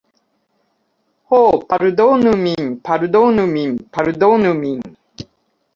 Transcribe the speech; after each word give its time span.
Ho, 1.33 1.41
pardonu 1.73 2.33
min. 2.41 2.73
Pardonu 2.89 3.47
min. 3.55 3.79
Pardonu 3.99 4.57
min. 4.65 4.83